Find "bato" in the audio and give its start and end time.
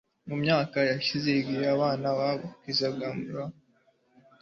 3.37-3.61